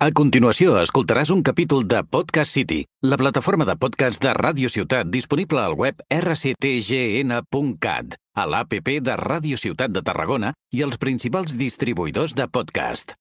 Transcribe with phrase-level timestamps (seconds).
[0.00, 5.10] A continuació, escoltaràs un capítol de Podcast City, la plataforma de podcast de Ràdio Ciutat
[5.12, 12.32] disponible al web rctgn.cat, a l'APP de Ràdio Ciutat de Tarragona i els principals distribuïdors
[12.32, 13.12] de podcast.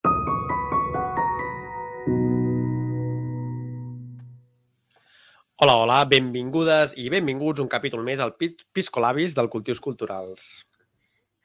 [5.60, 10.62] Hola, hola, benvingudes i benvinguts un capítol més al Piscolabis del Cultius Culturals.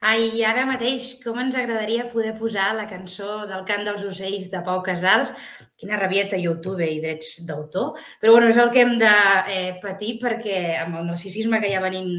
[0.05, 4.59] Ai, ara mateix, com ens agradaria poder posar la cançó del cant dels ocells de
[4.67, 5.31] Pau Casals.
[5.81, 7.95] Quina rabieta YouTube i drets d'autor.
[8.21, 9.13] Però bueno, és el que hem de
[9.49, 12.11] eh, patir perquè amb el narcisisme que ja venim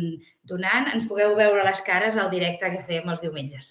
[0.43, 3.70] donant ens pugueu veure les cares al directe que fem els diumenges.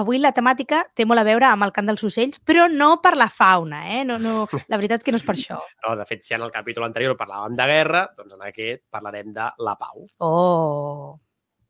[0.00, 3.14] Avui la temàtica té molt a veure amb el cant dels ocells, però no per
[3.20, 4.02] la fauna, eh?
[4.08, 5.60] No, no, la veritat que no és per això.
[5.84, 9.36] No, de fet, si en el capítol anterior parlàvem de guerra, doncs en aquest parlarem
[9.36, 10.08] de la pau.
[10.24, 11.16] Oh!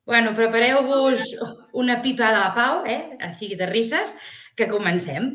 [0.06, 1.34] Bueno, prepareu-vos
[1.72, 3.18] una pipa de pau, eh?
[3.26, 4.14] així de risses,
[4.54, 5.32] que comencem.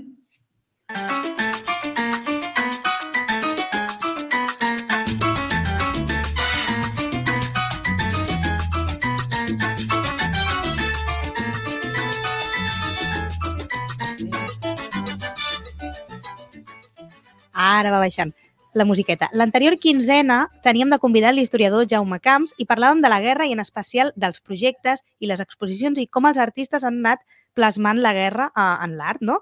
[17.52, 18.32] Ara va baixant
[18.74, 19.30] la musiqueta.
[19.34, 23.60] L'anterior quinzena teníem de convidar l'historiador Jaume Camps i parlàvem de la guerra i en
[23.60, 28.52] especial dels projectes i les exposicions i com els artistes han anat plasmant la guerra
[28.56, 29.42] eh, en l'art, no?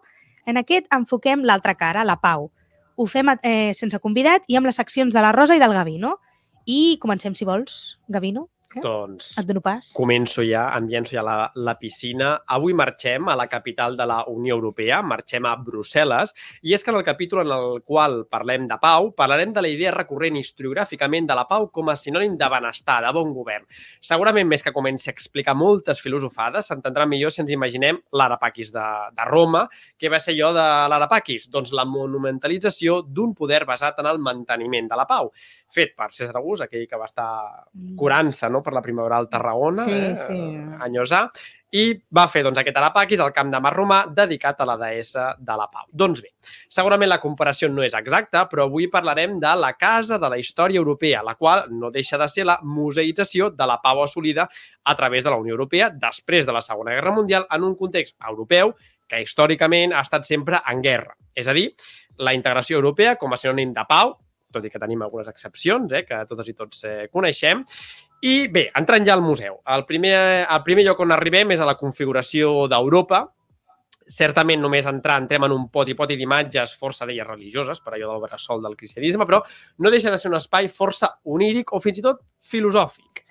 [0.50, 2.50] En aquest enfoquem l'altra cara, la pau.
[2.98, 6.18] Ho fem eh, sense convidat i amb les seccions de la Rosa i del Gavino.
[6.66, 8.50] I comencem, si vols, Gavino.
[8.76, 8.82] Eh?
[8.84, 9.88] Doncs Et dono pas.
[9.98, 12.36] començo ja, em llenço ja la, la piscina.
[12.46, 16.92] Avui marxem a la capital de la Unió Europea, marxem a Brussel·les, i és que
[16.94, 21.28] en el capítol en el qual parlem de pau, parlarem de la idea recurrent historiogràficament
[21.30, 23.66] de la pau com a sinònim de benestar, de bon govern.
[24.02, 28.86] Segurament més que comenci a explicar moltes filosofades, s'entendrà millor si ens imaginem l'Arapaquis de,
[29.18, 29.66] de Roma.
[29.98, 31.50] Què va ser allò de l'Arapaquis?
[31.50, 35.34] Doncs la monumentalització d'un poder basat en el manteniment de la pau,
[35.74, 37.30] fet per César August, aquell que va estar
[37.98, 40.42] curant-se no, per la primavera al Tarragona, Sí, eh, sí.
[40.86, 41.24] anys A,
[41.72, 41.84] i
[42.16, 45.58] va fer doncs, aquest Arapaquis al camp de Mar Romà dedicat a la deessa de
[45.58, 45.86] la pau.
[45.94, 46.32] Doncs bé,
[46.72, 50.82] segurament la comparació no és exacta, però avui parlarem de la Casa de la Història
[50.82, 54.48] Europea, la qual no deixa de ser la museïtzació de la pau assolida
[54.84, 58.18] a través de la Unió Europea després de la Segona Guerra Mundial en un context
[58.26, 58.74] europeu
[59.10, 61.16] que històricament ha estat sempre en guerra.
[61.36, 61.70] És a dir,
[62.18, 64.18] la integració europea com a sinònim de pau,
[64.52, 67.64] tot i que tenim algunes excepcions, eh, que totes i tots eh, coneixem,
[68.22, 69.62] i bé, entrant ja al museu.
[69.72, 73.28] El primer, el primer lloc on arribem és a la configuració d'Europa.
[74.10, 78.64] Certament només entrar entrem en un poti-poti d'imatges força d'elles religioses, per allò del bressol
[78.64, 79.44] del cristianisme, però
[79.78, 83.24] no deixa de ser un espai força oníric o fins i tot filosòfic.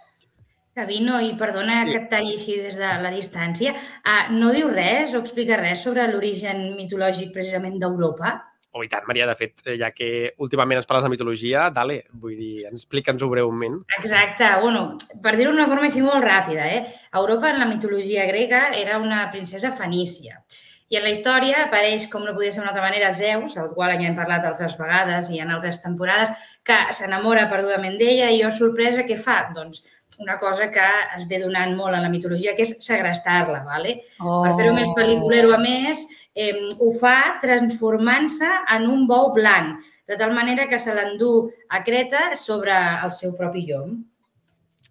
[0.78, 1.90] Gavino, i perdona Sí.
[1.90, 3.74] que et talli així des de la distància,
[4.04, 8.44] ah, no diu res o explica res sobre l'origen mitològic precisament d'Europa?
[8.78, 10.08] Oh, i tant, Maria, de fet, eh, ja que
[10.44, 13.80] últimament ens parles de mitologia, dale, vull dir, explica'ns-ho breument.
[13.96, 14.46] Exacte.
[14.62, 14.84] Bueno,
[15.24, 16.84] per dir-ho d'una forma així molt ràpida, eh?
[17.18, 20.38] Europa en la mitologia grega era una princesa fenícia.
[20.88, 23.96] I en la història apareix, com no podia ser d'una altra manera, Zeus, el qual
[23.98, 26.30] ja hem parlat altres vegades i en altres temporades,
[26.64, 29.40] que s'enamora perdudament d'ella i, oh, sorpresa, què fa?
[29.58, 29.82] Doncs
[30.18, 30.84] una cosa que
[31.16, 33.98] es ve donant molt en la mitologia, que és segrestar-la, ¿vale?
[34.20, 34.42] Oh.
[34.44, 40.16] Per fer-ho més pel·liculero, a més, eh, ho fa transformant-se en un bou blanc, de
[40.18, 43.98] tal manera que se l'endú a Creta sobre el seu propi llom.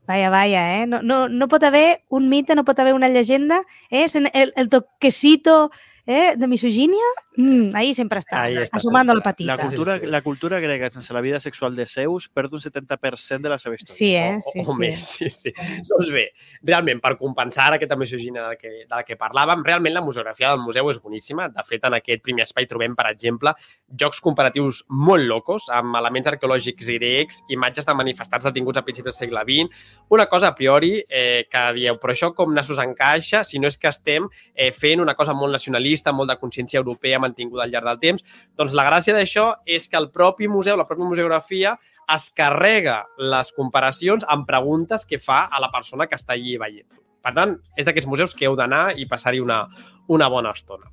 [0.08, 0.88] Vaya, vaya, eh?
[0.88, 3.60] No, no, no pot haver un mite, no pot haver una llegenda,
[3.92, 4.08] eh?
[4.34, 5.72] El, el toquecito
[6.08, 6.36] eh?
[6.38, 7.04] de misogínia,
[7.36, 9.46] mm, ahí sempre està, Ahí està assumant el petit.
[9.46, 10.08] La cultura, sí.
[10.08, 13.76] la cultura grega sense la vida sexual de Zeus perd un 70% de la seva
[13.76, 13.98] història.
[13.98, 14.40] Sí, eh?
[14.40, 14.80] o, Sí, o sí.
[14.80, 15.54] més, sí, sí.
[15.92, 16.30] Doncs bé,
[16.64, 20.64] realment, per compensar aquesta misogina de, que, de la que parlàvem, realment la museografia del
[20.64, 21.50] museu és boníssima.
[21.54, 23.54] De fet, en aquest primer espai trobem, per exemple,
[24.00, 29.18] jocs comparatius molt locos, amb elements arqueològics grecs, imatges de manifestants detinguts a principis del
[29.18, 33.60] segle XX, una cosa a priori eh, que dieu, però això com nassos encaixa si
[33.60, 37.64] no és que estem eh, fent una cosa molt nacionalista, molt de consciència europea mantinguda
[37.64, 38.26] al llarg del temps?
[38.58, 41.78] Doncs la gràcia d'això és que el propi museu, la pròpia museografia,
[42.16, 46.88] es carrega les comparacions amb preguntes que fa a la persona que està allí veient.
[47.24, 49.66] Per tant, és d'aquests museus que heu d'anar i passar-hi una,
[50.08, 50.88] una bona estona.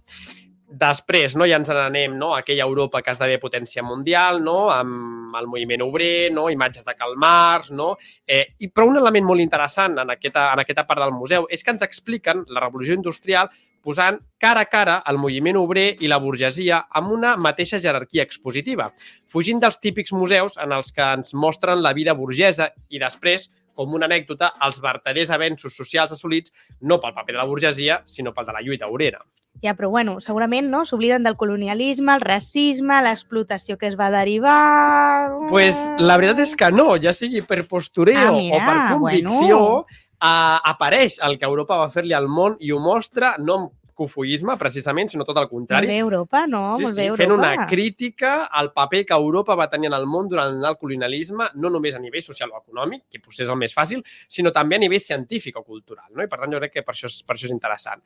[0.75, 5.37] Després, no, ja ens n'anem no, a aquella Europa que esdevé potència mundial, no, amb
[5.39, 7.93] el moviment obrer, no, imatges de Karl Marx, no,
[8.27, 11.63] eh, i, però un element molt interessant en aquesta, en aquesta part del museu és
[11.63, 13.53] que ens expliquen la revolució industrial
[13.85, 18.91] posant cara a cara el moviment obrer i la burgesia amb una mateixa jerarquia expositiva,
[19.29, 23.95] fugint dels típics museus en els que ens mostren la vida burgesa i després com
[23.95, 28.47] una anècdota els vertaders avenços socials assolits no pel paper de la burgesia, sinó pel
[28.47, 29.25] de la lluita obrera.
[29.63, 35.31] Ja, però bueno, segurament no s'obliden del colonialisme, el racisme, l'explotació que es va derivar...
[35.51, 39.61] pues, la veritat és que no, ja sigui per postureo Ah, mira, o per convicció,
[39.61, 40.03] bueno.
[40.25, 44.57] Uh, apareix el que Europa va fer-li al món i ho mostra no amb cofoisme,
[44.59, 45.87] precisament, sinó tot el Molt contrari.
[45.87, 46.77] bé, Europa, no?
[46.77, 47.23] Sí, Molt sí, bé, Europa.
[47.23, 51.47] fent una crítica al paper que Europa va tenir en el món durant el colonialisme,
[51.55, 54.77] no només a nivell social o econòmic, que potser és el més fàcil, sinó també
[54.77, 56.11] a nivell científic o cultural.
[56.11, 56.25] No?
[56.25, 58.03] I per tant, jo crec que per això és, per això és interessant.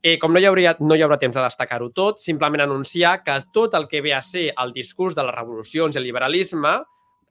[0.00, 3.42] Eh, com no hi, hauria, no hi haurà temps de destacar-ho tot, simplement anunciar que
[3.52, 6.84] tot el que ve a ser el discurs de les revolucions i el liberalisme,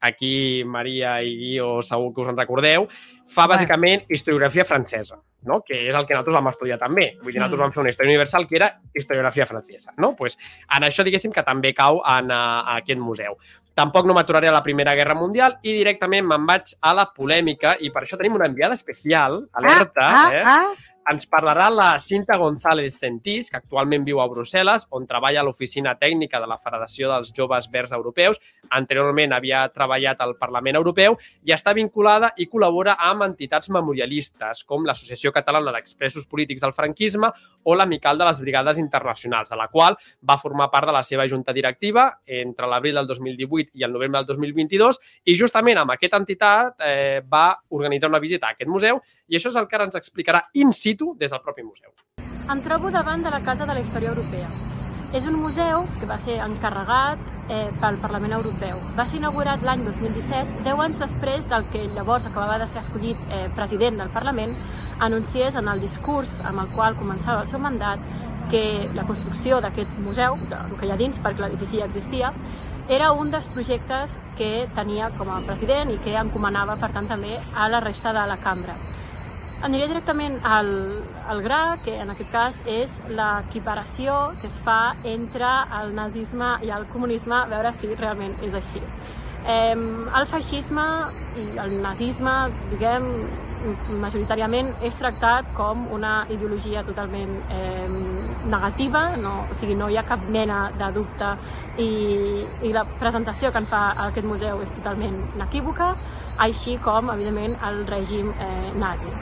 [0.04, 2.88] aquí Maria i Guió segur que us en recordeu,
[3.34, 5.18] fa bàsicament historiografia francesa,
[5.48, 5.62] no?
[5.66, 7.14] que és el que nosaltres vam estudiar també.
[7.22, 7.64] Vull dir, nosaltres Mm.
[7.64, 9.94] vam fer una història universal que era historiografia francesa.
[9.98, 10.16] No?
[10.16, 10.38] Pues,
[10.76, 13.38] en això, diguéssim, que també cau en, a, a aquest museu.
[13.74, 17.76] Tampoc no m'aturaré a la Primera Guerra Mundial i directament me'n vaig a la polèmica
[17.80, 20.44] i per això tenim una enviada especial, alerta, ah, eh?
[20.46, 20.93] ah, ah.
[21.12, 25.96] Ens parlarà la Cinta González Sentís, que actualment viu a Brussel·les, on treballa a l'oficina
[26.00, 28.40] tècnica de la Federació dels Joves Verds Europeus.
[28.78, 34.88] Anteriorment havia treballat al Parlament Europeu i està vinculada i col·labora amb entitats memorialistes, com
[34.88, 37.32] l'Associació Catalana d'Expressos Polítics del Franquisme
[37.64, 41.28] o l'Amical de les Brigades Internacionals, de la qual va formar part de la seva
[41.28, 46.20] junta directiva entre l'abril del 2018 i el novembre del 2022 i justament amb aquesta
[46.22, 49.88] entitat eh, va organitzar una visita a aquest museu i això és el que ara
[49.88, 51.92] ens explicarà in situ des del propi museu.
[52.50, 54.50] Em trobo davant de la Casa de la Història Europea.
[55.14, 57.20] És un museu que va ser encarregat
[57.50, 58.80] eh, pel Parlament Europeu.
[58.98, 63.20] Va ser inaugurat l'any 2017, 10 anys després del que llavors acabava de ser escollit
[63.30, 64.56] eh, president del Parlament,
[65.00, 68.02] anunciés en el discurs amb el qual començava el seu mandat
[68.50, 72.34] que la construcció d'aquest museu, del que hi ha dins, perquè l'edifici ja existia,
[72.90, 77.38] era un dels projectes que tenia com a president i que encomanava, per tant, també
[77.56, 78.76] a la resta de la cambra.
[79.64, 80.70] Aniré directament al,
[81.32, 86.72] al gra, que en aquest cas és l'equiparació que es fa entre el nazisme i
[86.76, 88.82] el comunisme, a veure si realment és així.
[89.48, 89.76] Eh,
[90.20, 90.84] el feixisme
[91.40, 92.34] i el nazisme,
[92.74, 93.08] diguem,
[94.04, 97.88] majoritàriament és tractat com una ideologia totalment eh,
[98.52, 101.32] negativa, no, o sigui, no hi ha cap mena de dubte
[101.80, 101.88] i,
[102.68, 105.94] i la presentació que en fa aquest museu és totalment inequívoca,
[106.44, 109.16] així com, evidentment, el règim eh, nazi.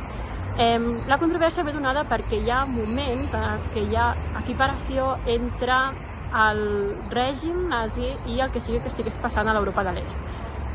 [0.59, 4.12] Eh, la controvèrsia ve donada perquè hi ha moments en els que hi ha
[4.42, 5.77] equiparació entre
[6.42, 6.62] el
[7.12, 10.19] règim nazi i el que sigui que estigués passant a l'Europa de l'Est.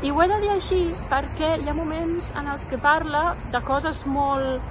[0.05, 3.61] I ho he de dir així perquè hi ha moments en els que parla de
[3.65, 4.61] coses molt,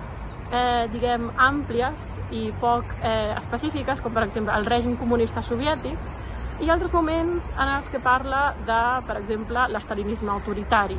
[0.53, 5.99] eh, diguem, àmplies i poc eh, específiques, com per exemple el règim comunista soviètic,
[6.61, 10.97] i altres moments en els que parla de, per exemple, l'estalinisme autoritari,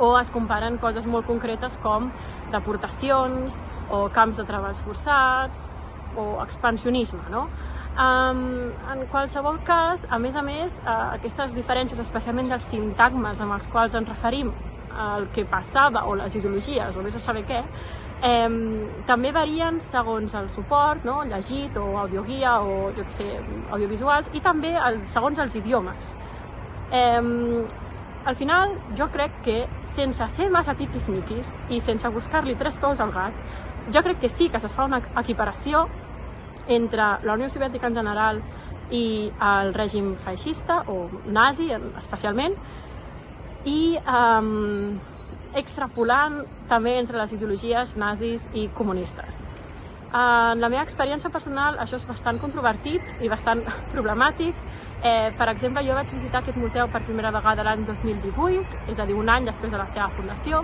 [0.00, 2.08] o es comparen coses molt concretes com
[2.50, 3.60] deportacions
[3.90, 5.68] o camps de treballs forçats
[6.16, 7.46] o expansionisme, no?
[8.00, 13.58] Um, en qualsevol cas, a més a més, uh, aquestes diferències, especialment dels sintagmes amb
[13.58, 14.52] els quals ens referim
[14.90, 17.60] al que passava o les ideologies o vés a saber què,
[18.30, 18.56] um,
[19.10, 21.20] també varien segons el suport, no?
[21.28, 23.28] llegit o audioguia o jo sé,
[23.68, 26.14] audiovisuals i també el, segons els idiomes.
[26.90, 27.66] Um,
[28.24, 29.56] al final, jo crec que
[29.94, 33.36] sense ser massa tiquis-miquis i sense buscar-li tres peus al gat,
[33.92, 35.86] jo crec que sí que es fa una equiparació
[36.68, 38.42] entre la Unió Soviètica en general
[38.90, 42.56] i el règim feixista, o nazi especialment,
[43.64, 44.98] i um,
[45.56, 49.40] extrapolant també entre les ideologies nazis i comunistes.
[50.10, 53.62] En la meva experiència personal això és bastant controvertit i bastant
[53.94, 54.54] problemàtic.
[55.02, 59.06] Eh, per exemple, jo vaig visitar aquest museu per primera vegada l'any 2018, és a
[59.08, 60.60] dir, un any després de la seva fundació,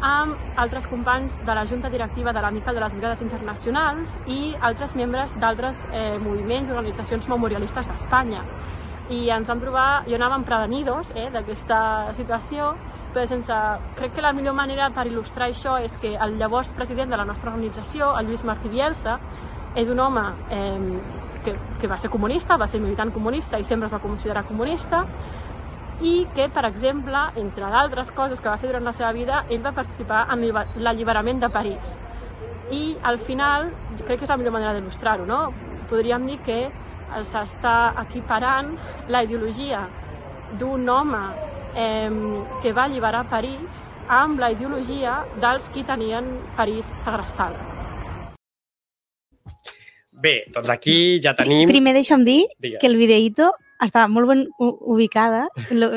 [0.00, 4.94] amb altres companys de la Junta Directiva de l'Amical de les Brigades Internacionals i altres
[4.94, 8.44] membres d'altres eh, moviments i organitzacions memorialistes d'Espanya.
[9.10, 12.74] I ens vam trobar, jo anàvem prevenidos eh, d'aquesta situació,
[13.12, 13.54] però sense...
[13.98, 17.26] Crec que la millor manera per il·lustrar això és que el llavors president de la
[17.26, 19.18] nostra organització, el Lluís Martí Bielsa,
[19.78, 23.86] és un home eh, que, que va ser comunista, va ser militant comunista i sempre
[23.86, 25.04] es va considerar comunista,
[26.00, 29.64] i que, per exemple, entre d'altres coses que va fer durant la seva vida, ell
[29.64, 30.44] va participar en
[30.84, 31.96] l'alliberament de París.
[32.70, 33.72] I al final,
[34.04, 35.40] crec que és la millor manera d'il·lustrar-ho, no?
[35.90, 36.60] Podríem dir que
[37.24, 38.74] s'està equiparant
[39.08, 39.86] la ideologia
[40.60, 41.22] d'un home
[41.74, 42.10] eh,
[42.62, 47.58] que va alliberar París amb la ideologia dels qui tenien París segrestada.
[50.18, 51.68] Bé, doncs aquí ja tenim...
[51.70, 52.80] Primer deixa'm dir Digues.
[52.80, 53.52] que el videíto
[53.84, 55.46] estava molt ben ubicada,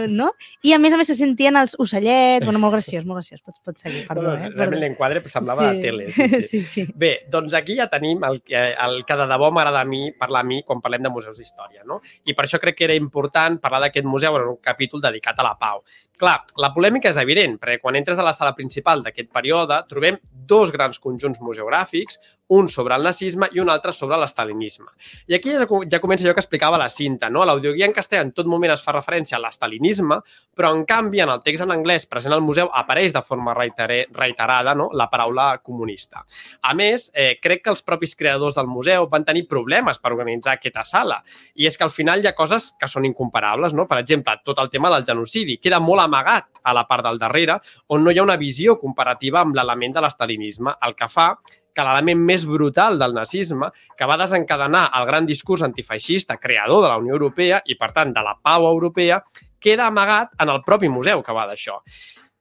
[0.10, 0.32] no?
[0.66, 3.62] I a més a més se sentien els ocellets, bueno, molt graciós, molt graciós, pots,
[3.66, 4.52] pots seguir, perdó, no, no, eh?
[4.54, 6.10] realment l'enquadre semblava de tele.
[6.22, 6.42] Sí, sí.
[6.42, 6.84] sí, sí.
[6.96, 10.48] Bé, doncs aquí ja tenim el, el que de debò m'agrada a mi parlar a
[10.48, 12.02] mi quan parlem de museus d'història, no?
[12.28, 15.48] I per això crec que era important parlar d'aquest museu en un capítol dedicat a
[15.48, 15.82] la pau.
[16.22, 20.20] Clar, la polèmica és evident, perquè quan entres a la sala principal d'aquest període trobem
[20.52, 22.20] dos grans conjunts museogràfics,
[22.52, 24.90] un sobre el nazisme i un altre sobre l'estalinisme.
[25.32, 27.46] I aquí ja, ja comença allò que explicava la cinta, no?
[27.72, 30.18] L'audioguia en castellà en tot moment es fa referència a l'estalinisme,
[30.58, 34.74] però en canvi en el text en anglès present al museu apareix de forma reiterada
[34.76, 34.90] no?
[34.92, 36.26] la paraula comunista.
[36.68, 40.58] A més, eh, crec que els propis creadors del museu van tenir problemes per organitzar
[40.58, 41.22] aquesta sala.
[41.56, 43.88] I és que al final hi ha coses que són incomparables, no?
[43.88, 47.62] Per exemple, tot el tema del genocidi queda molt amagat a la part del darrere,
[47.88, 51.32] on no hi ha una visió comparativa amb l'element de l'estalinisme, el que fa
[51.74, 56.92] que l'element més brutal del nazisme, que va desencadenar el gran discurs antifeixista creador de
[56.92, 59.22] la Unió Europea i, per tant, de la pau europea,
[59.62, 61.80] queda amagat en el propi museu que va d'això.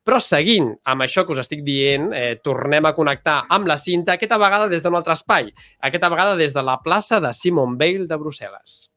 [0.01, 4.17] Però seguint amb això que us estic dient, eh, tornem a connectar amb la cinta,
[4.17, 8.09] aquesta vegada des d'un altre espai, aquesta vegada des de la plaça de Simon Weil
[8.09, 8.90] de Brussel·les.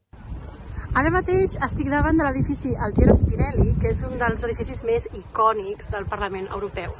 [0.94, 5.88] Ara mateix estic davant de l'edifici Altiero Spinelli, que és un dels edificis més icònics
[5.90, 6.92] del Parlament Europeu.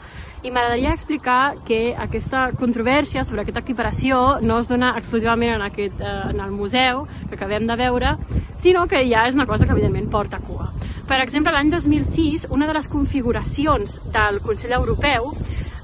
[0.42, 6.02] I m'agradaria explicar que aquesta controvèrsia sobre aquesta equiparació no es dona exclusivament en, aquest,
[6.02, 8.16] eh, en el museu que acabem de veure,
[8.64, 10.72] sinó que ja és una cosa que evidentment porta cua.
[11.06, 15.30] Per exemple, l'any 2006, una de les configuracions del Consell Europeu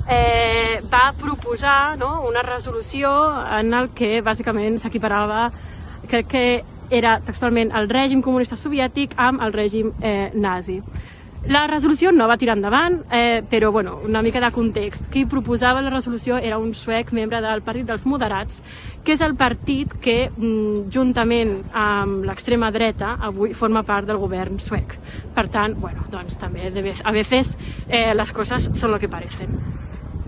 [0.10, 3.14] eh, va proposar no, una resolució
[3.62, 5.46] en el que bàsicament s'equiparava,
[6.10, 6.46] crec que
[6.90, 10.82] era textualment el règim comunista soviètic amb el règim eh, nazi.
[11.48, 15.06] La resolució no va tirar endavant, eh, però bueno, una mica de context.
[15.10, 18.60] Qui proposava la resolució era un suec membre del Partit dels Moderats,
[19.06, 24.60] que és el partit que, mm, juntament amb l'extrema dreta, avui forma part del govern
[24.60, 24.98] suec.
[25.34, 26.68] Per tant, bueno, doncs també
[27.04, 29.48] a veces eh, les coses són lo que parecen.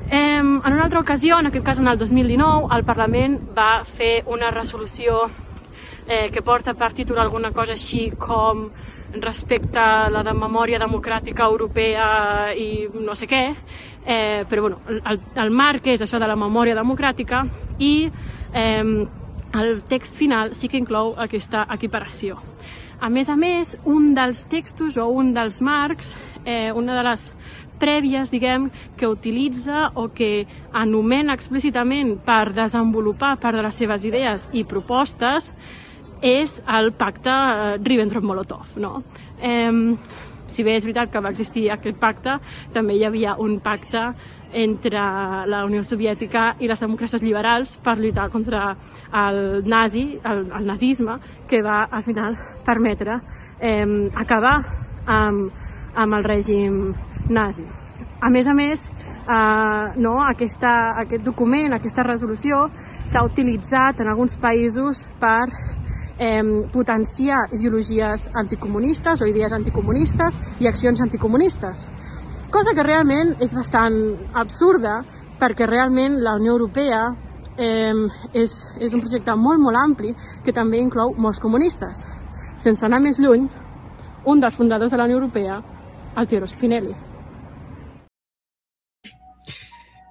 [0.10, 4.24] Eh, en una altra ocasió, en aquest cas en el 2019, el Parlament va fer
[4.28, 5.30] una resolució
[6.08, 8.70] eh, que porta per títol alguna cosa així com
[9.12, 13.42] respecte a la de memòria democràtica europea i no sé què,
[14.06, 17.44] eh, però bueno, el, el marc és això de la memòria democràtica
[17.80, 18.08] i
[18.54, 19.08] eh,
[19.52, 22.40] el text final sí que inclou aquesta equiparació.
[23.02, 26.14] A més a més, un dels textos o un dels marcs,
[26.46, 27.32] eh, una de les
[27.82, 34.46] prèvies, diguem, que utilitza o que anomena explícitament per desenvolupar part de les seves idees
[34.54, 35.50] i propostes
[36.22, 38.78] és el pacte eh, Ribbentrop-Molotov.
[38.78, 39.02] No?
[39.42, 39.72] Eh,
[40.52, 42.38] si bé és veritat que va existir aquest pacte,
[42.76, 44.12] també hi havia un pacte
[44.52, 45.02] entre
[45.48, 48.74] la Unió Soviètica i les democràcies liberals per lluitar contra
[49.16, 52.36] el nazi, el, el nazisme, que va al final
[52.66, 53.22] permetre
[53.60, 53.86] eh,
[54.16, 54.58] acabar
[55.06, 55.48] amb,
[55.96, 56.82] amb el règim
[57.32, 57.64] nazi.
[58.22, 62.68] A més a més, eh, no, aquesta, aquest document, aquesta resolució,
[63.08, 65.48] s'ha utilitzat en alguns països per
[66.22, 71.88] eh, potenciar ideologies anticomunistes o idees anticomunistes i accions anticomunistes.
[72.54, 73.98] Cosa que realment és bastant
[74.38, 75.02] absurda
[75.42, 77.08] perquè realment la Unió Europea
[77.58, 77.94] eh,
[78.38, 80.14] és, és un projecte molt, molt ampli
[80.46, 82.06] que també inclou molts comunistes.
[82.62, 83.50] Sense anar més lluny,
[84.26, 85.58] un dels fundadors de la Unió Europea,
[86.14, 87.11] Altiero Spinelli.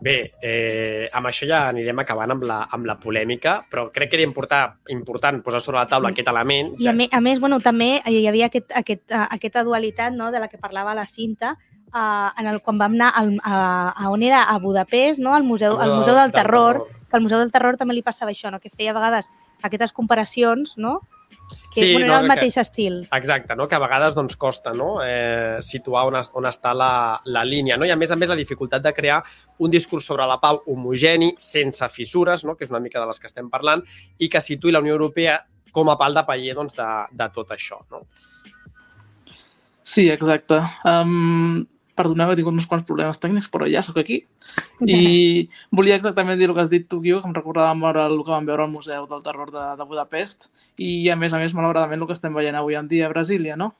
[0.00, 4.16] Bé, eh, amb això ja anirem acabant amb la, amb la polèmica, però crec que
[4.16, 6.12] era important, important posar sobre la taula Mm.
[6.12, 6.71] aquest element.
[6.80, 10.30] I a, me, a més, bueno, també hi havia aquest, aquest, uh, aquesta dualitat no,
[10.33, 11.57] de la que parlava la cinta,
[11.92, 15.45] uh, en el, quan vam anar al, a, a on era, a Budapest, no, al
[15.45, 16.80] museu, al museu del, terror,
[17.11, 18.61] que al Museu del Terror també li passava això, no?
[18.61, 19.33] que feia a vegades
[19.66, 21.00] aquestes comparacions, no?
[21.72, 23.08] Que Sí, bueno, no, era el que- mateix estil.
[23.12, 23.68] Exacte, no?
[23.68, 24.99] que a vegades doncs, costa no?
[25.04, 27.76] eh, situar on, es, on està la, la línia.
[27.76, 27.87] No?
[27.87, 29.22] I a més a més la dificultat de crear
[29.58, 32.56] un discurs sobre la pau homogeni, sense fissures, no?
[32.56, 33.84] que és una mica de les que estem parlant,
[34.18, 35.38] i que situï la Unió Europea
[35.70, 37.78] com a pal de paller doncs, de, de tot això.
[37.92, 38.02] No?
[39.82, 40.58] Sí, exacte.
[40.84, 41.64] Um,
[42.00, 44.23] perdoneu, he tingut uns quants problemes tècnics, però ja sóc aquí.
[44.83, 48.16] I volia exactament dir el que has dit tu, Guiu, que em recordava molt el
[48.25, 51.54] que vam veure al Museu del Terror de, de Budapest i, a més a més,
[51.54, 53.75] malauradament, el que estem veient avui en dia a Brasília, no?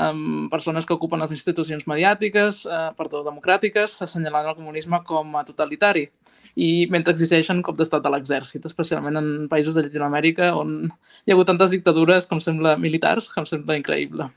[0.00, 5.42] Um, persones que ocupen les institucions mediàtiques, uh, perdó, democràtiques, assenyalant el comunisme com a
[5.44, 6.06] totalitari
[6.56, 11.36] i mentre exigeixen cop d'estat de l'exèrcit, especialment en països de Llatinoamèrica on hi ha
[11.36, 14.30] hagut tantes dictadures, com sembla, militars, que em sembla increïble.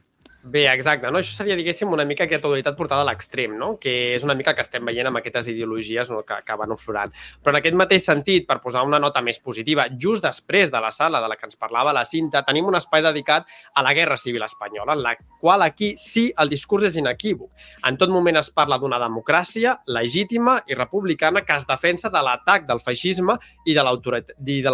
[0.44, 1.08] Bé, exacte.
[1.08, 1.22] No?
[1.24, 3.78] Això seria, diguéssim, una mica aquesta dualitat portada a l'extrem, no?
[3.80, 6.20] que és una mica que estem veient amb aquestes ideologies no?
[6.28, 7.14] que, van oflorant.
[7.40, 10.90] Però en aquest mateix sentit, per posar una nota més positiva, just després de la
[10.92, 14.18] sala de la que ens parlava la Cinta, tenim un espai dedicat a la Guerra
[14.20, 17.48] Civil Espanyola, en la qual aquí sí el discurs és inequívoc.
[17.88, 22.68] En tot moment es parla d'una democràcia legítima i republicana que es defensa de l'atac
[22.68, 23.88] del feixisme i de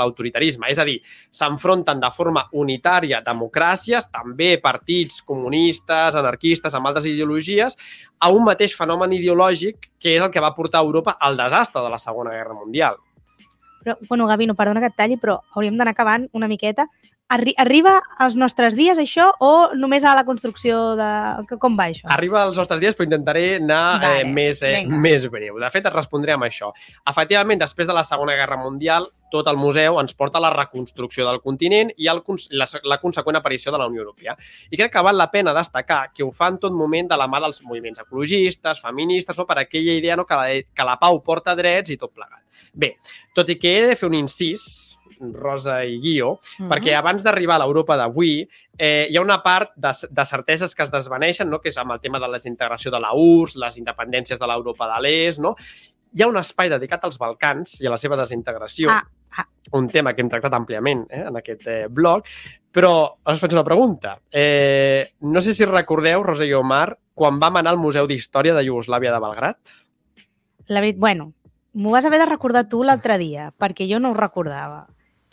[0.01, 0.73] l'autoritarisme.
[0.73, 0.97] És a dir,
[1.29, 7.77] s'enfronten de forma unitària democràcies, també partits comunistes, comunistes, anarquistes, amb altres ideologies,
[8.19, 11.89] a un mateix fenomen ideològic que és el que va portar Europa al desastre de
[11.89, 12.95] la Segona Guerra Mundial.
[13.83, 16.87] Però, bueno, Gavi, no perdona que et talli, però hauríem d'anar acabant una miqueta.
[17.29, 21.09] Arri arriba als nostres dies això o només a la construcció de...
[21.61, 22.07] Com va això?
[22.09, 25.59] Arriba als nostres dies, però intentaré anar eh, vale, eh, més, eh, més breu.
[25.61, 26.71] De fet, et respondré amb això.
[27.11, 31.27] Efectivament, després de la Segona Guerra Mundial, tot el museu ens porta a la reconstrucció
[31.27, 32.23] del continent i el,
[32.57, 34.33] la, la conseqüent aparició de la Unió Europea.
[34.73, 37.29] I crec que val la pena destacar que ho fa en tot moment de la
[37.29, 41.21] mà dels moviments ecologistes, feministes, o per aquella idea no, que, la, que la pau
[41.21, 42.41] porta drets i tot plegat.
[42.73, 42.95] Bé,
[43.37, 46.69] tot i que he de fer un incís, Rosa i Guio, mm -hmm.
[46.69, 48.47] perquè abans d'arribar a l'Europa d'avui
[48.77, 51.59] eh, hi ha una part de, de certeses que es desvaneixen, no?
[51.59, 54.87] que és amb el tema de la desintegració de la URSS, les independències de l'Europa
[54.87, 55.55] de l'Est, no?
[56.13, 59.03] Hi ha un espai dedicat als Balcans i a la seva desintegració, ah,
[59.37, 59.45] ah.
[59.73, 62.23] un tema que hem tractat àmpliament eh, en aquest eh, blog,
[62.71, 64.19] però us faig una pregunta.
[64.31, 68.63] Eh, no sé si recordeu, Rosa i Omar, quan vam anar al Museu d'Història de
[68.63, 69.57] Iugoslàvia de Belgrat?
[70.67, 71.33] La veritat, bueno,
[71.73, 74.87] m'ho vas haver de recordar tu l'altre dia, perquè jo no ho recordava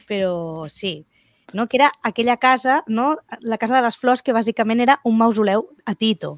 [0.07, 1.07] però sí,
[1.53, 1.67] no?
[1.67, 3.17] que era aquella casa, no?
[3.41, 6.37] la Casa de les Flors, que bàsicament era un mausoleu a Tito.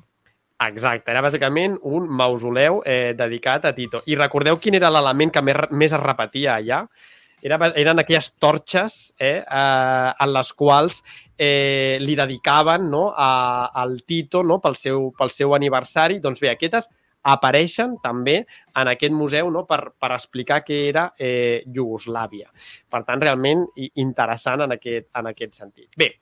[0.59, 4.03] Exacte, era bàsicament un mausoleu eh, dedicat a Tito.
[4.11, 6.83] I recordeu quin era l'element que més, més es repetia allà?
[7.39, 11.05] Era, eren aquelles torxes eh, eh, en les quals
[11.39, 16.19] eh, li dedicaven no, a, al Tito no, pel, seu, pel seu aniversari.
[16.25, 16.91] Doncs bé, aquestes
[17.33, 19.65] apareixen també en aquest museu no?
[19.69, 22.49] per, per explicar què era eh, Iugoslàvia.
[22.89, 23.67] Per tant, realment
[24.01, 25.91] interessant en aquest, en aquest sentit.
[25.99, 26.13] Bé,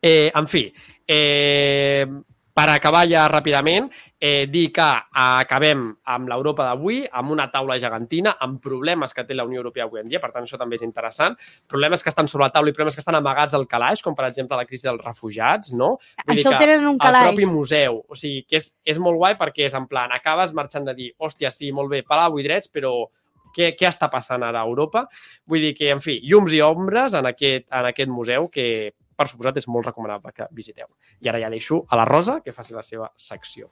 [0.00, 0.66] eh, en fi,
[1.06, 2.06] eh,
[2.52, 3.88] per acabar ja ràpidament,
[4.20, 9.34] eh, dir que acabem amb l'Europa d'avui, amb una taula gegantina, amb problemes que té
[9.34, 11.36] la Unió Europea avui en dia, per tant, això també és interessant.
[11.66, 14.28] Problemes que estan sobre la taula i problemes que estan amagats al calaix, com per
[14.28, 15.96] exemple la crisi dels refugiats, no?
[16.26, 17.30] Vull això dir que tenen un calaix.
[17.30, 20.52] El propi museu, o sigui, que és, és molt guai perquè és en plan, acabes
[20.52, 22.92] marxant de dir, hòstia, sí, molt bé, palau i drets, però
[23.56, 25.06] què, què està passant ara a Europa?
[25.48, 28.66] Vull dir que, en fi, llums i ombres en aquest, en aquest museu que
[29.16, 30.88] per suposat, és molt recomanable que visiteu.
[31.20, 33.70] I ara ja deixo a la Rosa que faci la seva secció.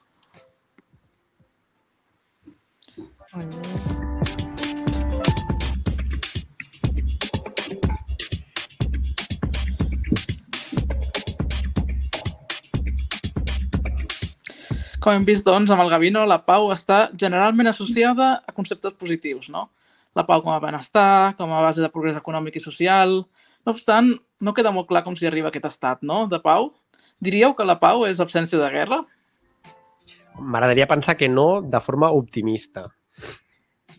[15.01, 19.49] Com hem vist, doncs, amb el Gavino, la pau està generalment associada a conceptes positius,
[19.49, 19.71] no?
[20.19, 23.23] La pau com a benestar, com a base de progrés econòmic i social,
[23.67, 26.25] no obstant, no queda molt clar com s'hi arriba a aquest estat no?
[26.31, 26.73] de pau.
[27.21, 29.03] Diríeu que la pau és absència de guerra?
[30.41, 32.89] M'agradaria pensar que no de forma optimista.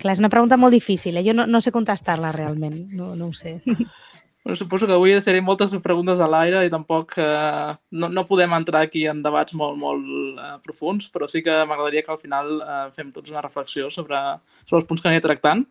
[0.01, 1.19] Clar, és una pregunta molt difícil.
[1.19, 1.25] Eh?
[1.27, 2.87] Jo no, no sé contestar-la realment.
[2.97, 3.59] No, no ho sé.
[4.43, 8.55] Bueno, suposo que avui seré moltes preguntes a l'aire i tampoc eh, no, no podem
[8.57, 10.07] entrar aquí en debats molt, molt
[10.41, 14.17] eh, profuns, però sí que m'agradaria que al final eh, fem tots una reflexió sobre,
[14.65, 15.61] sobre els punts que aniré tractant,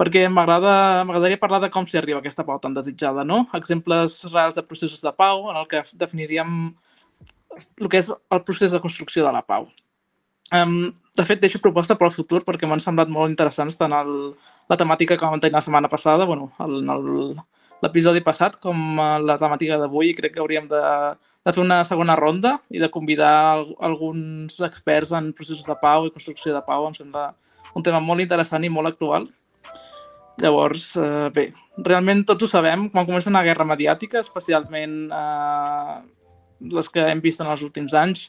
[0.00, 3.42] perquè m'agradaria parlar de com s'hi arriba aquesta pau tan desitjada, no?
[3.60, 6.56] Exemples reals de processos de pau en el que definiríem
[7.58, 9.68] el que és el procés de construcció de la pau.
[10.48, 14.12] Um, de fet, deixo proposta per al futur perquè m'han semblat molt interessants tant el,
[14.70, 17.34] la temàtica que vam tenir la setmana passada, bueno, el, el,
[17.84, 20.82] l'episodi passat com la temàtica d'avui crec que hauríem de,
[21.46, 26.14] de fer una segona ronda i de convidar alguns experts en processos de pau i
[26.14, 26.88] construcció de pau.
[26.88, 27.30] Em sembla
[27.74, 29.28] un tema molt interessant i molt actual.
[30.38, 31.48] Llavors, eh, bé,
[31.82, 35.96] realment tots ho sabem, quan comença una guerra mediàtica, especialment eh,
[36.60, 38.28] les que hem vist en els últims anys,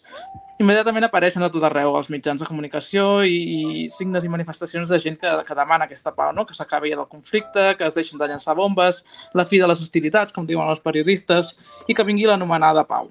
[0.60, 5.00] immediatament apareixen a tot arreu els mitjans de comunicació i, i signes i manifestacions de
[5.00, 6.46] gent que, que demana aquesta pau, no?
[6.46, 10.36] que s'acabi del conflicte, que es deixin de llançar bombes, la fi de les hostilitats,
[10.36, 11.56] com diuen els periodistes,
[11.88, 13.10] i que vingui l'anomenada pau.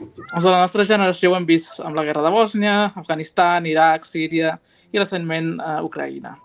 [0.00, 4.06] Els de la nostra generació ho hem vist amb la guerra de Bòsnia, Afganistan, Iraq,
[4.08, 4.54] Síria
[4.90, 6.36] i recentment eh, Ucraïna.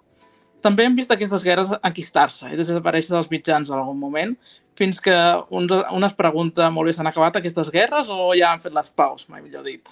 [0.65, 4.33] També hem vist aquestes guerres enquistar-se i desaparèixer dels mitjans en algun moment,
[4.75, 5.15] fins que
[5.55, 8.91] un, un es pregunta molt bé, s'han acabat aquestes guerres o ja han fet les
[8.91, 9.89] paus, mai millor dit.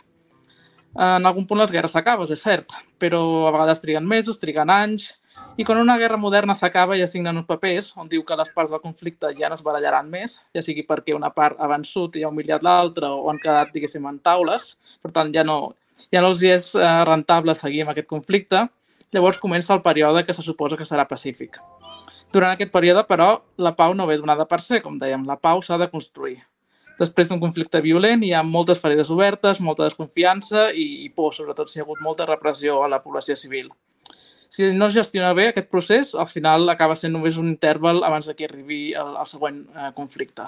[0.94, 2.70] En algun punt les guerres s'acaben, és cert,
[3.02, 5.10] però a vegades triguen mesos, triguen anys,
[5.58, 8.50] I quan una guerra moderna s'acaba i es signen uns papers on diu que les
[8.56, 12.18] parts del conflicte ja no es barallaran més, ja sigui perquè una part ha vençut
[12.18, 15.76] i ha humiliat l'altra o han quedat, diguéssim, en taules, per tant ja no,
[16.10, 18.66] ja no els és eh, rentable seguir amb aquest conflicte,
[19.14, 21.62] llavors comença el període que se suposa que serà pacífic.
[22.34, 23.30] Durant aquest període, però,
[23.62, 26.40] la pau no ve donada per ser, com dèiem, la pau s'ha de construir.
[26.98, 31.70] Després d'un conflicte violent hi ha moltes ferides obertes, molta desconfiança i, i por, sobretot
[31.70, 33.72] si hi ha hagut molta repressió a la població civil
[34.54, 38.28] si no es gestiona bé aquest procés, al final acaba sent només un interval abans
[38.38, 40.46] que arribi el, el següent eh, conflicte.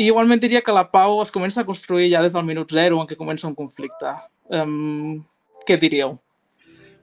[0.00, 3.02] I igualment diria que la pau es comença a construir ja des del minut zero
[3.02, 4.14] en què comença un conflicte.
[4.48, 5.20] Um,
[5.68, 6.16] què diríeu?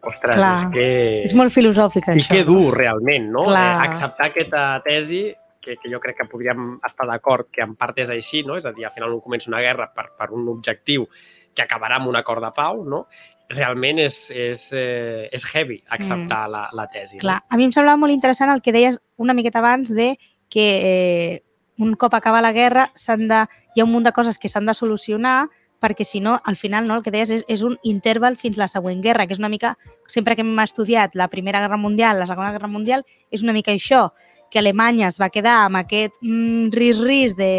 [0.01, 0.53] Ostres, Clar.
[0.55, 0.87] és que...
[1.29, 2.33] És molt filosòfic, I això.
[2.33, 3.45] I que dur, realment, no?
[3.49, 3.67] Clar.
[3.67, 5.27] Eh, acceptar aquesta tesi
[5.61, 8.57] que, que jo crec que podríem estar d'acord que en part és així, no?
[8.57, 11.05] És a dir, al final un comença una guerra per, per un objectiu
[11.53, 13.05] que acabarà amb un acord de pau, no?
[13.51, 16.51] realment és, és, eh, és heavy acceptar mm.
[16.53, 17.19] la, la tesi.
[17.21, 17.51] Clar, no?
[17.51, 20.13] a mi em semblava molt interessant el que deies una miqueta abans de
[20.51, 21.43] que eh,
[21.81, 23.41] un cop acaba la guerra de,
[23.75, 25.49] hi ha un munt de coses que s'han de solucionar
[25.81, 28.69] perquè si no, al final, no, el que deies és, és un interval fins la
[28.69, 29.73] següent guerra, que és una mica,
[30.07, 33.73] sempre que hem estudiat la Primera Guerra Mundial, la Segona Guerra Mundial, és una mica
[33.73, 34.11] això,
[34.51, 37.51] que Alemanya es va quedar amb aquest mm, ris-ris de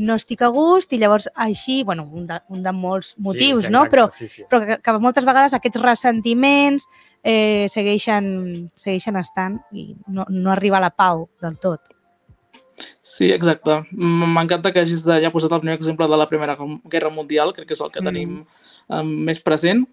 [0.00, 3.72] no estic a gust i llavors així, bueno, un de, un de molts motius, sí,
[3.72, 3.84] no?
[3.90, 4.44] Però, sí, sí.
[4.48, 6.86] però que, que moltes vegades aquests ressentiments
[7.22, 11.82] eh, segueixen, segueixen estant i no, no arriba a la pau del tot.
[13.00, 13.80] Sí, exacte.
[13.92, 16.56] M'encanta que hagis ja posat el primer exemple de la Primera
[16.90, 18.10] Guerra Mundial, crec que és el que mm.
[18.10, 18.36] tenim
[18.88, 19.86] um, més present.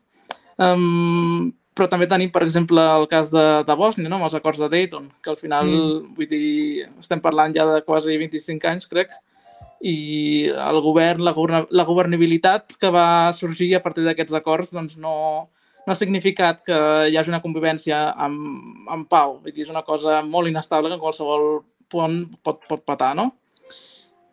[0.58, 4.18] Um, però també tenim, per exemple, el cas de, de Bòsnia, no?
[4.18, 6.14] amb els acords de Dayton, que al final, mm.
[6.18, 9.14] vull dir, estem parlant ja de quasi 25 anys, crec,
[9.86, 11.36] i el govern, la,
[11.70, 15.14] la governabilitat que va sorgir a partir d'aquests acords doncs no,
[15.86, 16.78] no ha significat que
[17.12, 19.38] hi hagi una convivència amb, amb pau.
[19.44, 23.32] Vull dir, és una cosa molt inestable que en qualsevol pot, pot patar, no?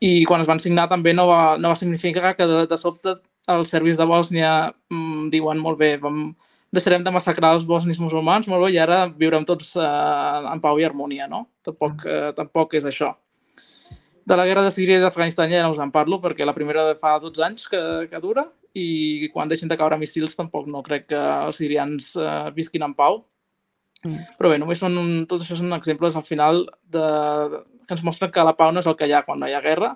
[0.04, 3.16] I quan es van signar també no va, no va significar que de, de sobte
[3.48, 4.50] els servis de Bòsnia
[4.90, 6.34] mmm, diuen molt bé, vam,
[6.74, 10.80] deixarem de massacrar els bosnis musulmans, molt bé, i ara viurem tots eh, en pau
[10.80, 11.44] i harmonia, no?
[11.64, 13.12] Tampoc, eh, tampoc és això.
[14.24, 16.86] De la guerra de Síria i d'Afganistan ja no us en parlo perquè la primera
[16.88, 20.80] de fa 12 anys que, que dura i quan deixin de caure missils tampoc no
[20.82, 23.20] crec que els sirians eh, visquin en pau.
[24.04, 24.36] Mm.
[24.38, 27.04] Però bé, només són un, tot això són exemples al final de,
[27.88, 29.56] que ens mostren que la pau no és el que hi ha quan no hi
[29.56, 29.94] ha guerra,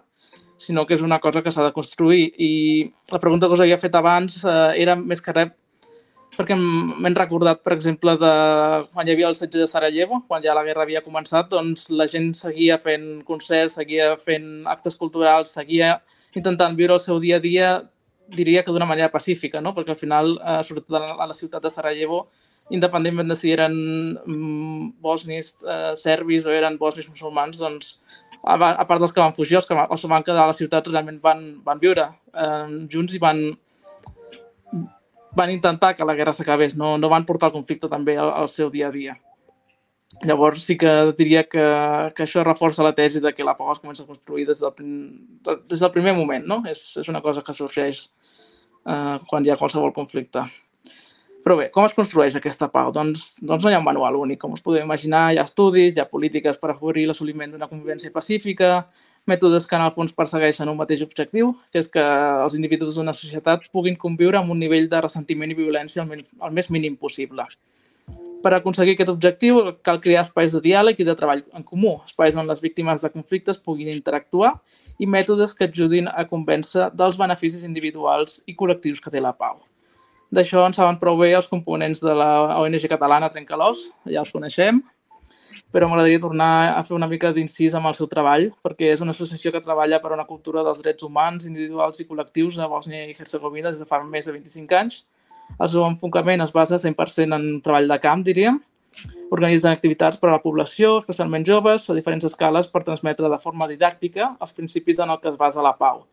[0.58, 2.32] sinó que és una cosa que s'ha de construir.
[2.34, 2.52] I
[3.12, 5.54] la pregunta que us havia fet abans eh, era més que res
[6.38, 8.32] perquè m'he recordat, per exemple, de
[8.92, 12.06] quan hi havia el setge de Sarajevo, quan ja la guerra havia començat, doncs la
[12.06, 15.96] gent seguia fent concerts, seguia fent actes culturals, seguia
[16.38, 17.72] intentant viure el seu dia a dia,
[18.30, 19.72] diria que d'una manera pacífica, no?
[19.74, 22.28] perquè al final, eh, sobretot a la ciutat de Sarajevo,
[22.70, 23.74] independentment de si eren
[24.18, 27.98] mm, bosnis, eh, serbis o eren bosnis musulmans, doncs,
[28.44, 30.86] a, a part dels que van fugir, els que els van quedar a la ciutat
[30.88, 33.40] realment van, van viure eh, junts i van,
[35.38, 38.52] van intentar que la guerra s'acabés, no, no van portar el conflicte també al, al
[38.52, 39.16] seu dia a dia.
[40.24, 41.64] Llavors sí que diria que,
[42.16, 44.72] que això reforça la tesi de que la pau es comença a construir des del,
[45.68, 46.62] des del primer moment, no?
[46.66, 48.08] És, és una cosa que sorgeix
[48.88, 50.42] eh, quan hi ha qualsevol conflicte.
[51.48, 52.90] Però bé, com es construeix aquesta pau?
[52.92, 54.36] Doncs, doncs no hi ha un manual únic.
[54.42, 58.12] Com us podeu imaginar, hi ha estudis, hi ha polítiques per afavorir l'assoliment d'una convivència
[58.12, 58.82] pacífica,
[59.32, 62.02] mètodes que en el fons persegueixen un mateix objectiu, que és que
[62.42, 66.26] els individus d'una societat puguin conviure amb un nivell de ressentiment i violència el,
[66.58, 67.48] més mínim possible.
[68.44, 72.36] Per aconseguir aquest objectiu cal crear espais de diàleg i de treball en comú, espais
[72.36, 74.52] on les víctimes de conflictes puguin interactuar
[75.00, 79.64] i mètodes que ajudin a convèncer dels beneficis individuals i col·lectius que té la pau.
[80.28, 84.82] D'això en saben prou bé els components de la ONG catalana Trencalós, ja els coneixem,
[85.72, 89.14] però m'agradaria tornar a fer una mica d'incís amb el seu treball, perquè és una
[89.16, 93.16] associació que treballa per una cultura dels drets humans, individuals i col·lectius a Bòsnia i
[93.16, 95.02] Herzegovina des de fa més de 25 anys.
[95.56, 98.60] El seu enfocament es basa 100% en treball de camp, diríem.
[99.32, 103.68] Organitzen activitats per a la població, especialment joves, a diferents escales per transmetre de forma
[103.70, 106.04] didàctica els principis en el que es basa la pau.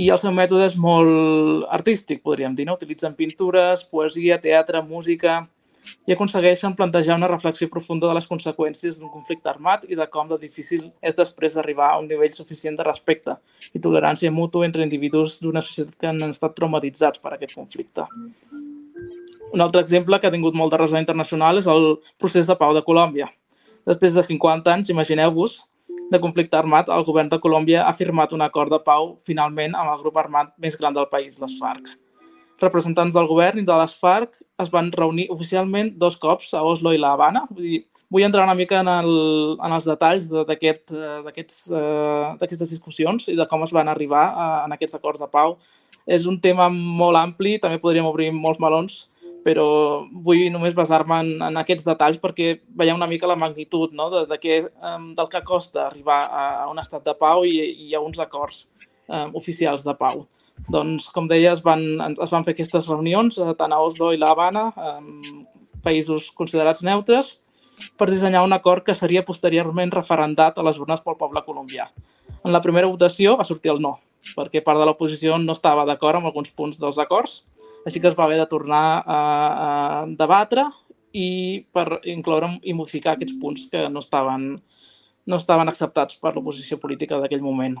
[0.00, 2.64] I el seu mètode és molt artístic, podríem dir.
[2.68, 2.78] No?
[2.78, 5.42] Utilitzen pintures, poesia, teatre, música,
[6.06, 10.28] i aconsegueixen plantejar una reflexió profunda de les conseqüències d'un conflicte armat i de com
[10.30, 13.36] de difícil és després d'arribar a un nivell suficient de respecte
[13.74, 18.06] i tolerància mútua entre individus d'una societat que han estat traumatitzats per aquest conflicte.
[19.52, 22.72] Un altre exemple que ha tingut molt de ressò internacional és el procés de pau
[22.74, 23.28] de Colòmbia.
[23.86, 25.58] Després de 50 anys, imagineu-vos,
[26.12, 29.96] de conflicte armat, el govern de Colòmbia ha firmat un acord de pau finalment amb
[29.96, 31.96] el grup armat més gran del país, les FARC
[32.62, 36.92] representants del govern i de les FARC es van reunir oficialment dos cops a Oslo
[36.94, 37.44] i la Habana.
[37.50, 37.80] Vull dir,
[38.12, 39.12] vull entrar una mica en, el,
[39.58, 44.76] en els detalls d'aquest, uh, d'aquestes discussions i de com es van arribar a, en
[44.76, 45.56] aquests acords de pau.
[46.06, 49.04] És un tema molt ampli, també podríem obrir molts melons,
[49.44, 49.66] però
[50.24, 54.08] vull només basar-me en, en aquests detalls perquè veiem una mica la magnitud no?
[54.12, 57.56] de, de què, um, del que costa arribar a, a un estat de pau i,
[57.88, 58.66] i a uns acords
[59.08, 60.26] um, oficials de pau.
[60.70, 64.30] Doncs, com deia, es van, es van fer aquestes reunions tant a Oslo i la
[64.34, 65.42] Habana, um,
[65.82, 67.38] països considerats neutres,
[67.98, 71.88] per dissenyar un acord que seria posteriorment referendat a les urnes pel poble colombià.
[72.42, 73.96] En la primera votació va sortir el no,
[74.36, 77.42] perquè part de l'oposició no estava d'acord amb alguns punts dels acords,
[77.86, 79.70] així que es va haver de tornar a, a
[80.18, 80.66] debatre
[81.12, 84.54] i per incloure i modificar aquests punts que no estaven,
[85.26, 87.76] no estaven acceptats per l'oposició política d'aquell moment.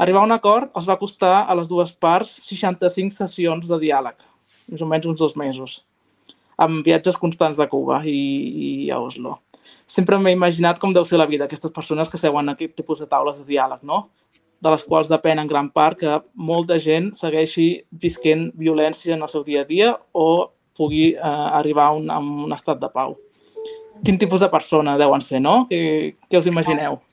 [0.00, 4.16] Arribar a un acord els va costar a les dues parts 65 sessions de diàleg,
[4.72, 5.82] més o menys uns dos mesos,
[6.56, 9.38] amb viatges constants a Cuba i, i a Oslo.
[9.84, 13.02] Sempre m'he imaginat com deu ser la vida aquestes persones que seuen a aquest tipus
[13.02, 14.06] de taules de diàleg, no?
[14.60, 19.32] De les quals depèn en gran part que molta gent segueixi visquent violència en el
[19.32, 21.20] seu dia a dia o pugui eh,
[21.60, 23.16] arribar a un, a un estat de pau.
[24.04, 25.64] Quin tipus de persona deuen ser, no?
[25.68, 25.80] Què,
[26.28, 27.00] què us imagineu?
[27.00, 27.10] Hòstia,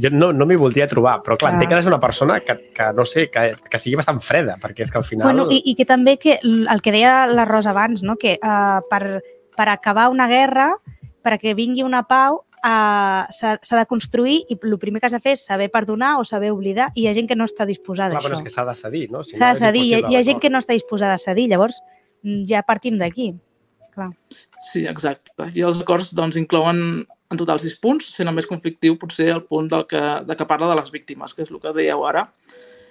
[0.00, 2.86] jo no, no m'hi voldria trobar, però clar, entenc que és una persona que, que
[2.96, 5.28] no sé, que, que sigui bastant freda, perquè és que al final...
[5.28, 8.16] Bueno, i, i que també que el que deia la Rosa abans, no?
[8.20, 9.20] que uh, per,
[9.56, 10.70] per acabar una guerra,
[11.24, 15.34] perquè vingui una pau, uh, s'ha de construir i el primer que has de fer
[15.36, 18.20] és saber perdonar o saber oblidar i hi ha gent que no està disposada Clar,
[18.20, 18.28] a això.
[18.30, 19.22] però és que s'ha de cedir, no?
[19.24, 21.22] Si S'ha no de cedir, hi, ha- hi ha gent que no està disposada a
[21.22, 21.80] cedir, llavors
[22.22, 23.32] mm, ja partim d'aquí.
[23.94, 24.10] Clar.
[24.62, 25.50] Sí, exacte.
[25.54, 29.44] I els acords doncs, inclouen en total sis punts, sent el més conflictiu potser el
[29.46, 32.26] punt del que, de que parla de les víctimes, que és el que dèieu ara.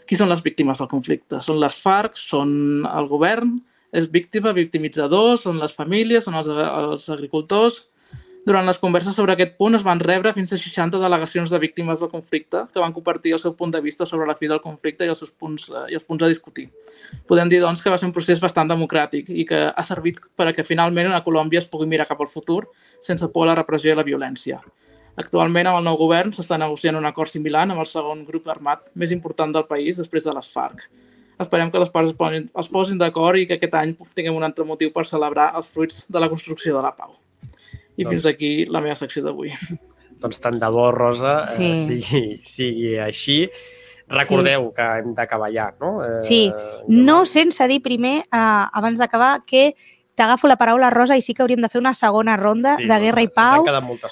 [0.07, 1.41] Qui són les víctimes del conflicte?
[1.43, 3.57] Són les FARC, són el govern,
[3.91, 7.88] és víctima, victimitzador, són les famílies, són els, els agricultors.
[8.45, 11.99] Durant les converses sobre aquest punt es van rebre fins a 60 delegacions de víctimes
[11.99, 15.05] del conflicte que van compartir el seu punt de vista sobre la fi del conflicte
[15.05, 16.69] i els seus punts, eh, i els punts a discutir.
[17.27, 20.47] Podem dir, doncs, que va ser un procés bastant democràtic i que ha servit per
[20.47, 22.63] a que finalment a Colòmbia es pugui mirar cap al futur
[22.99, 24.61] sense por a la repressió i la violència.
[25.19, 28.87] Actualment, amb el nou govern, s'està negociant un acord similar amb el segon grup armat
[28.95, 30.87] més important del país després de les FARC.
[31.39, 34.47] Esperem que les parts es posin, es posin d'acord i que aquest any tinguem un
[34.47, 37.17] altre motiu per celebrar els fruits de la construcció de la pau.
[37.99, 39.51] I fins Doncs- aquí la meva secció d'avui.
[40.19, 41.71] Doncs tant de bo, Rosa, sí.
[41.71, 41.99] eh, Sí.
[42.01, 43.37] sigui, sigui així.
[44.09, 44.73] Recordeu sí.
[44.75, 45.99] que hem d'acabar ja, no?
[46.03, 46.41] Eh, Sí.
[46.87, 49.75] No sense dir primer, uh, abans d'acabar, que
[50.15, 52.99] t'agafo la paraula, Rosa, i sí que hauríem de fer una segona ronda Sí, de
[52.99, 53.63] Guerra i Pau,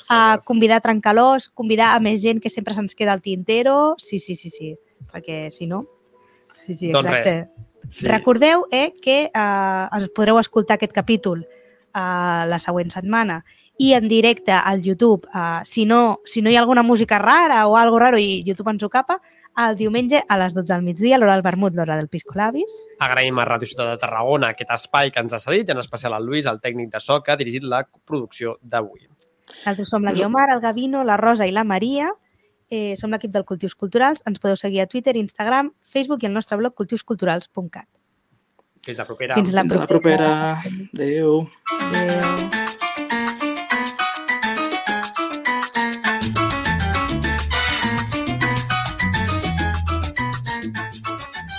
[0.09, 3.95] a convidar a trencalós, convidar a més gent que sempre se'ns queda al tintero.
[3.97, 4.75] Sí, sí, sí, sí,
[5.11, 5.85] perquè si no...
[6.53, 7.49] Sí, sí, Doncs exacte.
[7.89, 8.07] Sí.
[8.07, 13.43] Recordeu eh, que eh, podreu escoltar aquest capítol eh, la següent setmana
[13.77, 17.67] i en directe al YouTube, eh, si, no, si no hi ha alguna música rara
[17.67, 19.21] o algo raro i YouTube ens ho capa,
[19.57, 22.73] el diumenge a les 12 del migdia, a l'hora del vermut, l'hora del Pisco Labis.
[23.01, 26.25] Agraïm a Ràdio Ciutat de Tarragona aquest espai que ens ha cedit, en especial al
[26.25, 29.07] Lluís, el tècnic de so, que ha dirigit la producció d'avui.
[29.47, 32.11] Nosaltres som la Guiomar, el Gavino, la Rosa i la Maria.
[32.69, 34.23] Eh, som l'equip del Cultius Culturals.
[34.27, 37.87] Ens podeu seguir a Twitter, Instagram, Facebook i el nostre blog cultiusculturals.cat.
[38.83, 39.39] Fins la propera.
[39.39, 40.31] Fins la Fins a la propera.
[40.93, 41.47] Adéu.
[41.79, 42.76] Adéu.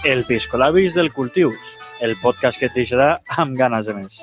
[0.08, 3.10] El Piscolabis del Cultius, el podcast que et deixarà
[3.42, 4.22] amb ganes de més.